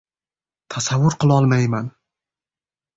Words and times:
Tasavvur 0.71 1.19
qilolmayman! 1.19 1.95